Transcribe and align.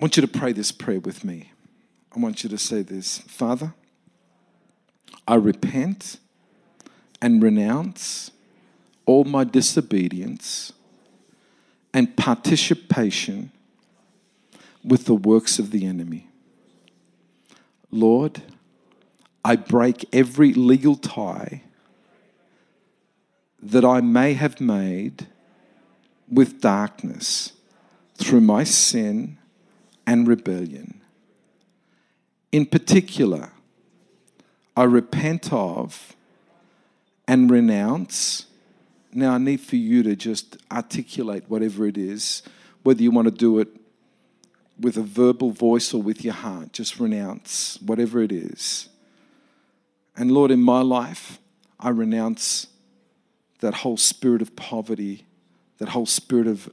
I 0.00 0.02
want 0.02 0.16
you 0.16 0.22
to 0.22 0.28
pray 0.28 0.52
this 0.52 0.72
prayer 0.72 0.98
with 0.98 1.24
me. 1.24 1.52
I 2.16 2.20
want 2.20 2.42
you 2.42 2.48
to 2.48 2.56
say 2.56 2.80
this 2.80 3.18
Father, 3.18 3.74
I 5.28 5.34
repent 5.34 6.16
and 7.20 7.42
renounce 7.42 8.30
all 9.04 9.24
my 9.24 9.44
disobedience 9.44 10.72
and 11.92 12.16
participation 12.16 13.52
with 14.82 15.04
the 15.04 15.14
works 15.14 15.58
of 15.58 15.70
the 15.70 15.84
enemy. 15.84 16.28
Lord, 17.90 18.40
I 19.44 19.54
break 19.56 20.06
every 20.14 20.54
legal 20.54 20.96
tie 20.96 21.62
that 23.62 23.84
I 23.84 24.00
may 24.00 24.32
have 24.32 24.62
made 24.62 25.26
with 26.26 26.62
darkness 26.62 27.52
through 28.16 28.40
my 28.40 28.64
sin 28.64 29.36
and 30.10 30.26
rebellion. 30.26 31.00
In 32.50 32.66
particular, 32.66 33.52
I 34.76 34.82
repent 34.82 35.52
of 35.52 36.16
and 37.28 37.48
renounce. 37.48 38.46
Now, 39.12 39.34
I 39.34 39.38
need 39.38 39.60
for 39.60 39.76
you 39.76 40.02
to 40.02 40.16
just 40.16 40.56
articulate 40.68 41.44
whatever 41.46 41.86
it 41.86 41.96
is, 41.96 42.42
whether 42.82 43.00
you 43.00 43.12
want 43.12 43.26
to 43.26 43.30
do 43.30 43.60
it 43.60 43.68
with 44.80 44.96
a 44.96 45.02
verbal 45.02 45.52
voice 45.52 45.94
or 45.94 46.02
with 46.02 46.24
your 46.24 46.34
heart. 46.34 46.72
Just 46.72 46.98
renounce 46.98 47.80
whatever 47.80 48.20
it 48.20 48.32
is. 48.32 48.88
And 50.16 50.32
Lord, 50.32 50.50
in 50.50 50.60
my 50.60 50.80
life, 50.80 51.38
I 51.78 51.90
renounce 51.90 52.66
that 53.60 53.74
whole 53.74 53.96
spirit 53.96 54.42
of 54.42 54.56
poverty, 54.56 55.24
that 55.78 55.90
whole 55.90 56.06
spirit 56.06 56.48
of 56.48 56.68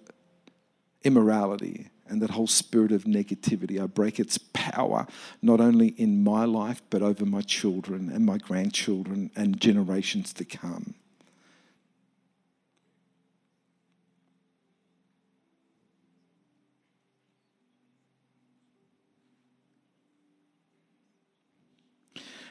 immorality, 1.03 1.91
and 2.09 2.21
that 2.21 2.31
whole 2.31 2.47
spirit 2.47 2.91
of 2.91 3.03
negativity. 3.03 3.81
I 3.81 3.87
break 3.87 4.19
its 4.19 4.37
power 4.37 5.07
not 5.41 5.59
only 5.59 5.89
in 5.89 6.23
my 6.23 6.45
life, 6.45 6.81
but 6.89 7.01
over 7.01 7.25
my 7.25 7.41
children 7.41 8.09
and 8.09 8.25
my 8.25 8.37
grandchildren 8.37 9.31
and 9.35 9.59
generations 9.59 10.33
to 10.33 10.45
come. 10.45 10.95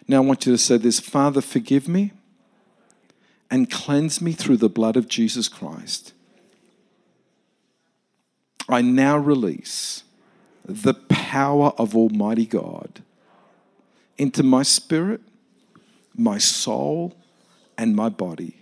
Now 0.08 0.18
I 0.18 0.20
want 0.20 0.46
you 0.46 0.52
to 0.52 0.58
say 0.58 0.76
this 0.76 1.00
Father, 1.00 1.40
forgive 1.40 1.88
me 1.88 2.12
and 3.50 3.70
cleanse 3.70 4.20
me 4.20 4.32
through 4.32 4.56
the 4.58 4.68
blood 4.68 4.96
of 4.96 5.08
Jesus 5.08 5.48
Christ. 5.48 6.12
I 8.68 8.82
now 8.82 9.16
release 9.16 10.02
the 10.64 10.94
power 10.94 11.72
of 11.78 11.94
Almighty 11.94 12.46
God 12.46 13.02
into 14.18 14.42
my 14.42 14.62
spirit, 14.62 15.20
my 16.16 16.38
soul, 16.38 17.16
and 17.78 17.94
my 17.94 18.08
body 18.08 18.56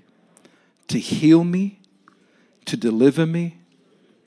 to 0.88 0.98
heal 0.98 1.44
me, 1.44 1.80
to 2.66 2.76
deliver 2.76 3.26
me, 3.26 3.58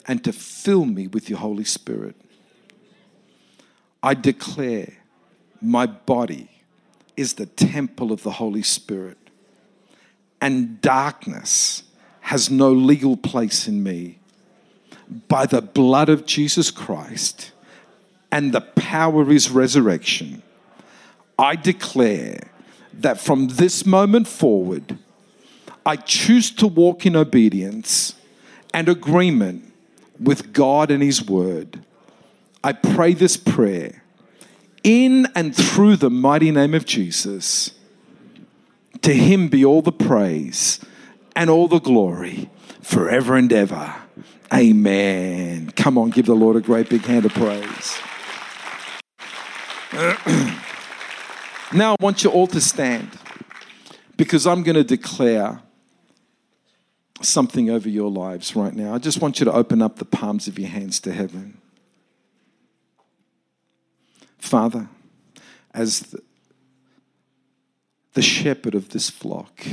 and 0.08 0.24
to 0.24 0.32
fill 0.32 0.86
me 0.86 1.08
with 1.08 1.30
your 1.30 1.40
Holy 1.40 1.64
Spirit. 1.64 2.16
I 4.02 4.14
declare 4.14 4.94
my 5.62 5.86
body 5.86 6.50
is 7.16 7.34
the 7.34 7.46
temple 7.46 8.12
of 8.12 8.24
the 8.24 8.32
Holy 8.32 8.64
Spirit, 8.64 9.18
and 10.40 10.80
darkness 10.82 11.84
has 12.22 12.50
no 12.50 12.72
legal 12.72 13.18
place 13.18 13.68
in 13.68 13.84
me. 13.84 14.20
By 15.28 15.46
the 15.46 15.62
blood 15.62 16.10
of 16.10 16.26
Jesus 16.26 16.70
Christ 16.70 17.52
and 18.32 18.52
the 18.52 18.62
power 18.62 19.22
of 19.22 19.30
his 19.30 19.50
resurrection, 19.50 20.42
I 21.40 21.56
declare 21.56 22.52
that 22.94 23.20
from 23.20 23.48
this 23.48 23.86
moment 23.86 24.28
forward, 24.28 24.98
I 25.86 25.96
choose 25.96 26.52
to 26.52 26.68
walk 26.68 27.06
in 27.06 27.16
obedience 27.16 28.16
and 28.74 28.90
agreement 28.90 29.72
with 30.20 30.52
God 30.52 30.92
and 30.92 31.02
his 31.02 31.24
word. 31.26 31.84
I 32.64 32.74
pray 32.74 33.14
this 33.14 33.38
prayer 33.38 34.04
in 34.84 35.28
and 35.36 35.56
through 35.56 35.98
the 35.98 36.10
mighty 36.10 36.52
name 36.52 36.74
of 36.74 36.86
Jesus. 36.86 37.72
To 39.02 39.14
him 39.14 39.48
be 39.48 39.64
all 39.64 39.82
the 39.82 39.92
praise 39.92 40.80
and 41.36 41.50
all 41.50 41.68
the 41.68 41.80
glory 41.80 42.50
forever 42.82 43.36
and 43.36 43.52
ever. 43.54 43.96
Amen. 44.54 45.72
Come 45.76 45.98
on, 45.98 46.10
give 46.10 46.26
the 46.26 46.36
Lord 46.36 46.56
a 46.56 46.62
great 46.62 46.90
big 46.90 47.04
hand 47.04 47.26
of 47.26 47.34
praise. 47.34 47.98
now, 51.74 51.94
I 51.94 51.96
want 52.00 52.24
you 52.24 52.30
all 52.30 52.48
to 52.48 52.62
stand 52.62 53.10
because 54.16 54.48
I'm 54.48 54.64
going 54.64 54.76
to 54.76 54.84
declare 54.84 55.62
something 57.22 57.70
over 57.70 57.90
your 57.90 58.10
lives 58.10 58.56
right 58.56 58.74
now. 58.74 58.94
I 58.94 59.00
just 59.00 59.22
want 59.22 59.40
you 59.40 59.46
to 59.46 59.54
open 59.54 59.82
up 59.82 59.98
the 59.98 60.06
palms 60.06 60.48
of 60.48 60.58
your 60.60 60.70
hands 60.70 61.00
to 61.02 61.12
heaven. 61.12 61.60
Father, 64.38 64.88
as 65.74 66.00
the, 66.02 66.22
the 68.14 68.22
shepherd 68.22 68.76
of 68.76 68.90
this 68.90 69.10
flock, 69.10 69.66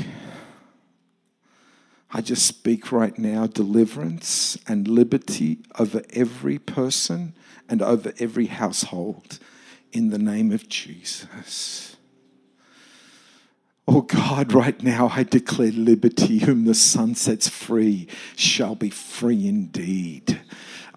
I 2.17 2.21
just 2.21 2.47
speak 2.47 2.93
right 2.93 3.19
now 3.19 3.49
deliverance 3.49 4.57
and 4.69 4.87
liberty 4.87 5.59
over 5.81 6.01
every 6.11 6.61
person 6.61 7.35
and 7.69 7.83
over 7.83 8.13
every 8.21 8.47
household 8.47 9.41
in 9.93 10.11
the 10.11 10.19
name 10.19 10.53
of 10.53 10.69
Jesus. 10.69 11.97
Oh 13.89 14.03
God, 14.03 14.53
right 14.53 14.81
now 14.81 15.11
I 15.13 15.25
declare 15.25 15.73
liberty. 15.73 16.39
Whom 16.39 16.67
the 16.67 16.75
Son 16.75 17.17
sets 17.17 17.49
free 17.49 18.07
shall 18.37 18.77
be 18.77 18.91
free 18.91 19.49
indeed. 19.49 20.41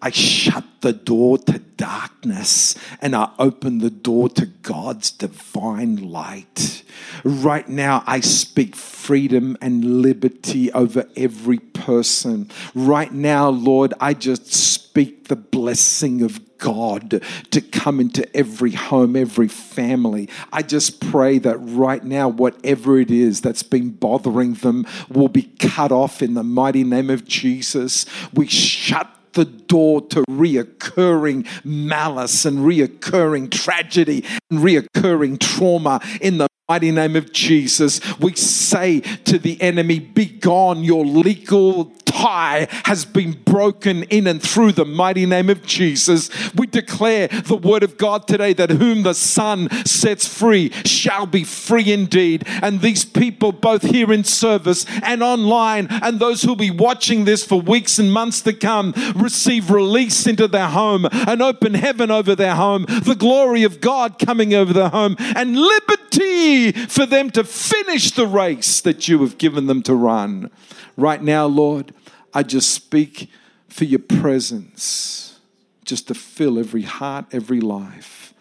I 0.01 0.11
shut 0.11 0.63
the 0.81 0.93
door 0.93 1.37
to 1.39 1.59
darkness 1.59 2.75
and 3.01 3.15
I 3.15 3.31
open 3.39 3.79
the 3.79 3.89
door 3.89 4.29
to 4.29 4.45
God's 4.45 5.11
divine 5.11 6.11
light. 6.11 6.83
Right 7.23 7.67
now, 7.67 8.03
I 8.05 8.19
speak 8.19 8.75
freedom 8.75 9.57
and 9.61 10.01
liberty 10.01 10.71
over 10.71 11.05
every 11.15 11.59
person. 11.59 12.49
Right 12.75 13.11
now, 13.11 13.49
Lord, 13.49 13.93
I 13.99 14.13
just 14.13 14.53
speak 14.53 15.27
the 15.27 15.35
blessing 15.35 16.21
of 16.21 16.57
God 16.57 17.23
to 17.51 17.61
come 17.61 17.99
into 17.99 18.35
every 18.35 18.71
home, 18.71 19.15
every 19.15 19.47
family. 19.47 20.29
I 20.51 20.63
just 20.63 20.99
pray 20.99 21.37
that 21.39 21.57
right 21.57 22.03
now, 22.03 22.29
whatever 22.29 22.99
it 22.99 23.11
is 23.11 23.41
that's 23.41 23.63
been 23.63 23.91
bothering 23.91 24.55
them 24.55 24.85
will 25.09 25.27
be 25.27 25.43
cut 25.59 25.91
off 25.91 26.21
in 26.21 26.33
the 26.33 26.43
mighty 26.43 26.83
name 26.83 27.09
of 27.09 27.25
Jesus. 27.25 28.05
We 28.33 28.47
shut 28.47 29.07
the 29.37 29.45
door 29.45 30.01
to 30.01 30.23
reoccurring 30.23 31.47
malice 31.63 32.43
and 32.43 32.57
reoccurring 32.57 33.51
tragedy 33.51 34.25
and 34.49 34.59
reoccurring 34.59 35.39
trauma 35.39 36.01
in 36.19 36.39
the 36.39 36.47
mighty 36.67 36.91
name 36.91 37.15
of 37.15 37.31
Jesus. 37.31 38.01
We 38.17 38.33
say 38.33 39.01
to 39.01 39.37
the 39.37 39.61
enemy, 39.61 39.99
Be 39.99 40.25
gone, 40.25 40.83
your 40.83 41.05
legal 41.05 41.85
tie 42.17 42.67
has 42.85 43.05
been 43.05 43.33
broken 43.43 44.03
in 44.03 44.27
and 44.27 44.41
through 44.41 44.71
the 44.71 44.85
mighty 44.85 45.25
name 45.25 45.49
of 45.49 45.63
Jesus. 45.63 46.29
We 46.53 46.67
declare 46.67 47.27
the 47.27 47.57
word 47.57 47.83
of 47.83 47.97
God 47.97 48.27
today 48.27 48.53
that 48.53 48.71
whom 48.71 49.03
the 49.03 49.13
Son 49.13 49.69
sets 49.85 50.27
free 50.27 50.71
shall 50.83 51.25
be 51.25 51.43
free 51.43 51.91
indeed. 51.91 52.43
And 52.61 52.81
these 52.81 53.05
people, 53.05 53.51
both 53.51 53.83
here 53.83 54.11
in 54.11 54.23
service 54.23 54.85
and 55.03 55.21
online, 55.21 55.87
and 55.89 56.19
those 56.19 56.41
who'll 56.41 56.55
be 56.55 56.71
watching 56.71 57.25
this 57.25 57.43
for 57.43 57.61
weeks 57.61 57.99
and 57.99 58.11
months 58.11 58.41
to 58.41 58.53
come, 58.53 58.93
receive 59.15 59.69
release 59.69 60.25
into 60.27 60.47
their 60.47 60.67
home, 60.67 61.07
an 61.11 61.41
open 61.41 61.73
heaven 61.73 62.09
over 62.11 62.35
their 62.35 62.55
home, 62.55 62.85
the 62.87 63.15
glory 63.17 63.63
of 63.63 63.81
God 63.81 64.19
coming 64.19 64.53
over 64.53 64.73
their 64.73 64.89
home, 64.89 65.15
and 65.19 65.57
liberty 65.57 66.71
for 66.71 67.05
them 67.05 67.29
to 67.31 67.43
finish 67.43 68.11
the 68.11 68.27
race 68.27 68.81
that 68.81 69.07
you 69.07 69.21
have 69.21 69.37
given 69.37 69.67
them 69.67 69.81
to 69.83 69.93
run. 69.93 70.49
Right 70.95 71.21
now, 71.21 71.45
Lord, 71.45 71.93
I 72.33 72.43
just 72.43 72.71
speak 72.71 73.29
for 73.69 73.85
your 73.85 73.99
presence 73.99 75.39
just 75.85 76.07
to 76.09 76.13
fill 76.13 76.59
every 76.59 76.81
heart, 76.83 77.25
every 77.31 77.61
life 77.61 78.33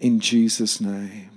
in 0.00 0.20
Jesus' 0.20 0.80
name. 0.80 1.30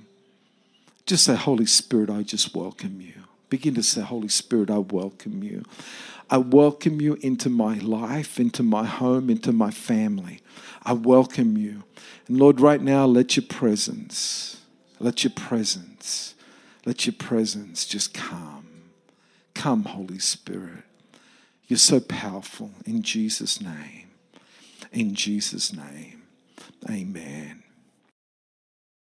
Just 1.05 1.25
say, 1.25 1.35
Holy 1.35 1.65
Spirit, 1.65 2.09
I 2.09 2.23
just 2.23 2.55
welcome 2.55 3.01
you. 3.01 3.13
Begin 3.49 3.75
to 3.75 3.83
say, 3.83 4.01
Holy 4.01 4.29
Spirit, 4.29 4.69
I 4.69 4.77
welcome 4.77 5.43
you. 5.43 5.63
I 6.29 6.37
welcome 6.37 7.01
you 7.01 7.15
into 7.15 7.49
my 7.49 7.77
life, 7.79 8.39
into 8.39 8.63
my 8.63 8.85
home, 8.85 9.29
into 9.29 9.51
my 9.51 9.71
family. 9.71 10.39
I 10.83 10.93
welcome 10.93 11.57
you. 11.57 11.83
And 12.27 12.39
Lord, 12.39 12.61
right 12.61 12.81
now, 12.81 13.05
let 13.05 13.35
your 13.35 13.45
presence, 13.45 14.61
let 14.99 15.25
your 15.25 15.31
presence, 15.31 16.35
let 16.85 17.05
your 17.05 17.13
presence 17.13 17.85
just 17.85 18.13
come. 18.13 18.65
Come, 19.53 19.83
Holy 19.83 20.19
Spirit. 20.19 20.85
You're 21.71 21.77
so 21.77 22.01
powerful 22.01 22.69
in 22.85 23.01
Jesus' 23.01 23.61
name. 23.61 24.09
In 24.91 25.15
Jesus' 25.15 25.71
name. 25.71 26.23
Amen. 26.89 27.60